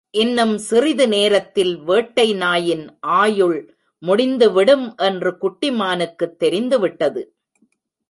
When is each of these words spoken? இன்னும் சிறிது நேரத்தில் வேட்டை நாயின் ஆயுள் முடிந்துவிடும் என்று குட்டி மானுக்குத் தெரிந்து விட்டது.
இன்னும் 0.09 0.57
சிறிது 0.57 1.07
நேரத்தில் 1.07 1.77
வேட்டை 1.77 2.33
நாயின் 2.33 2.99
ஆயுள் 2.99 3.77
முடிந்துவிடும் 3.99 4.95
என்று 4.95 5.37
குட்டி 5.37 5.71
மானுக்குத் 5.71 6.39
தெரிந்து 6.39 6.79
விட்டது. 6.79 7.35